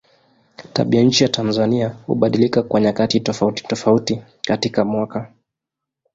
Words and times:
Tabianchi 0.73 1.23
ya 1.23 1.29
Tanzania 1.29 1.95
hubadilika 2.05 2.63
kwa 2.63 2.81
nyakati 2.81 3.19
tofautitofauti 3.19 4.21
katika 4.47 4.85
mwaka. 4.85 5.33